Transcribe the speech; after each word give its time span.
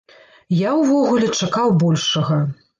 Я 0.59 0.71
ўвогуле 0.79 1.29
чакаў 1.43 1.79
большага. 1.87 2.43